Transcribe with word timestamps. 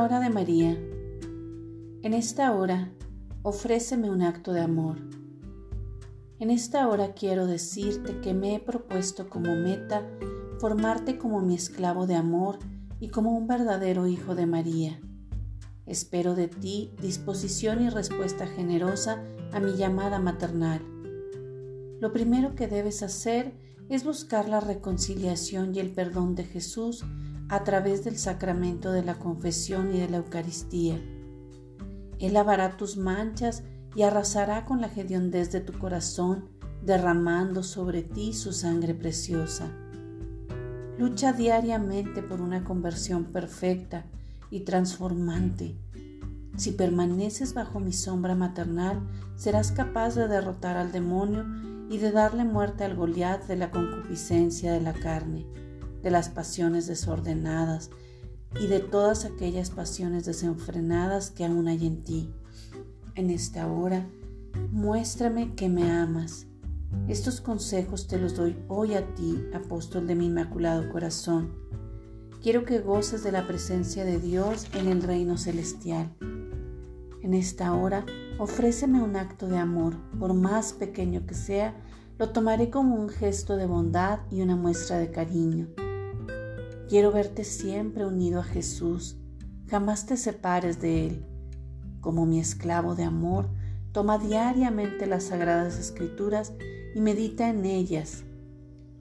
hora 0.00 0.20
de 0.20 0.30
María. 0.30 0.70
En 2.02 2.14
esta 2.14 2.52
hora, 2.52 2.90
ofréceme 3.42 4.10
un 4.10 4.22
acto 4.22 4.52
de 4.52 4.60
amor. 4.60 4.96
En 6.38 6.50
esta 6.50 6.88
hora 6.88 7.12
quiero 7.12 7.46
decirte 7.46 8.20
que 8.20 8.32
me 8.32 8.54
he 8.54 8.60
propuesto 8.60 9.28
como 9.28 9.54
meta 9.54 10.08
formarte 10.58 11.18
como 11.18 11.42
mi 11.42 11.54
esclavo 11.54 12.06
de 12.06 12.14
amor 12.14 12.58
y 13.00 13.08
como 13.08 13.36
un 13.36 13.46
verdadero 13.46 14.06
hijo 14.06 14.34
de 14.34 14.46
María. 14.46 15.00
Espero 15.84 16.34
de 16.34 16.48
ti 16.48 16.94
disposición 17.00 17.82
y 17.82 17.90
respuesta 17.90 18.46
generosa 18.46 19.22
a 19.52 19.60
mi 19.60 19.76
llamada 19.76 20.18
maternal. 20.18 20.80
Lo 22.00 22.12
primero 22.12 22.54
que 22.54 22.66
debes 22.66 23.02
hacer 23.02 23.52
es 23.90 24.04
buscar 24.04 24.48
la 24.48 24.60
reconciliación 24.60 25.74
y 25.74 25.80
el 25.80 25.92
perdón 25.92 26.34
de 26.34 26.44
Jesús 26.44 27.04
a 27.52 27.64
través 27.64 28.02
del 28.02 28.16
sacramento 28.16 28.92
de 28.92 29.04
la 29.04 29.18
confesión 29.18 29.94
y 29.94 30.00
de 30.00 30.08
la 30.08 30.16
Eucaristía. 30.16 30.98
Él 32.18 32.32
lavará 32.32 32.78
tus 32.78 32.96
manchas 32.96 33.62
y 33.94 34.04
arrasará 34.04 34.64
con 34.64 34.80
la 34.80 34.86
hediondez 34.86 35.52
de 35.52 35.60
tu 35.60 35.78
corazón, 35.78 36.48
derramando 36.82 37.62
sobre 37.62 38.00
ti 38.04 38.32
su 38.32 38.54
sangre 38.54 38.94
preciosa. 38.94 39.70
Lucha 40.98 41.34
diariamente 41.34 42.22
por 42.22 42.40
una 42.40 42.64
conversión 42.64 43.24
perfecta 43.24 44.06
y 44.50 44.60
transformante. 44.60 45.76
Si 46.56 46.72
permaneces 46.72 47.52
bajo 47.52 47.80
mi 47.80 47.92
sombra 47.92 48.34
maternal, 48.34 49.06
serás 49.36 49.72
capaz 49.72 50.14
de 50.14 50.26
derrotar 50.26 50.78
al 50.78 50.90
demonio 50.90 51.44
y 51.90 51.98
de 51.98 52.12
darle 52.12 52.44
muerte 52.44 52.84
al 52.84 52.96
Goliat 52.96 53.46
de 53.46 53.56
la 53.56 53.70
concupiscencia 53.70 54.72
de 54.72 54.80
la 54.80 54.94
carne, 54.94 55.44
de 56.02 56.10
las 56.10 56.28
pasiones 56.28 56.86
desordenadas 56.86 57.90
y 58.60 58.66
de 58.66 58.80
todas 58.80 59.24
aquellas 59.24 59.70
pasiones 59.70 60.24
desenfrenadas 60.24 61.30
que 61.30 61.44
aún 61.44 61.68
hay 61.68 61.86
en 61.86 62.02
ti. 62.02 62.30
En 63.14 63.30
esta 63.30 63.66
hora, 63.66 64.06
muéstrame 64.70 65.54
que 65.54 65.68
me 65.68 65.90
amas. 65.90 66.46
Estos 67.08 67.40
consejos 67.40 68.06
te 68.06 68.18
los 68.18 68.36
doy 68.36 68.56
hoy 68.68 68.94
a 68.94 69.14
ti, 69.14 69.42
apóstol 69.54 70.06
de 70.06 70.14
mi 70.14 70.26
inmaculado 70.26 70.90
corazón. 70.90 71.52
Quiero 72.42 72.64
que 72.64 72.80
goces 72.80 73.22
de 73.22 73.32
la 73.32 73.46
presencia 73.46 74.04
de 74.04 74.18
Dios 74.18 74.66
en 74.74 74.88
el 74.88 75.02
reino 75.02 75.38
celestial. 75.38 76.12
En 77.22 77.34
esta 77.34 77.72
hora, 77.72 78.04
ofréceme 78.38 79.00
un 79.02 79.16
acto 79.16 79.46
de 79.46 79.56
amor, 79.56 79.96
por 80.18 80.34
más 80.34 80.72
pequeño 80.72 81.24
que 81.24 81.34
sea, 81.34 81.74
lo 82.18 82.30
tomaré 82.30 82.68
como 82.68 82.96
un 82.96 83.08
gesto 83.08 83.56
de 83.56 83.66
bondad 83.66 84.20
y 84.30 84.42
una 84.42 84.56
muestra 84.56 84.98
de 84.98 85.10
cariño. 85.10 85.68
Quiero 86.92 87.10
verte 87.10 87.42
siempre 87.44 88.04
unido 88.04 88.40
a 88.40 88.44
Jesús, 88.44 89.16
jamás 89.70 90.04
te 90.04 90.18
separes 90.18 90.78
de 90.78 91.06
Él. 91.06 91.24
Como 92.02 92.26
mi 92.26 92.38
esclavo 92.38 92.94
de 92.94 93.02
amor, 93.02 93.48
toma 93.92 94.18
diariamente 94.18 95.06
las 95.06 95.24
sagradas 95.24 95.78
escrituras 95.78 96.52
y 96.94 97.00
medita 97.00 97.48
en 97.48 97.64
ellas. 97.64 98.24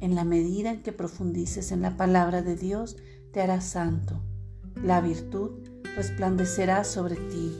En 0.00 0.16
la 0.16 0.24
medida 0.24 0.72
en 0.72 0.82
que 0.82 0.90
profundices 0.90 1.70
en 1.70 1.80
la 1.80 1.96
palabra 1.96 2.42
de 2.42 2.56
Dios, 2.56 2.96
te 3.32 3.40
harás 3.40 3.66
santo. 3.66 4.20
La 4.82 5.00
virtud 5.00 5.52
resplandecerá 5.94 6.82
sobre 6.82 7.14
ti 7.14 7.52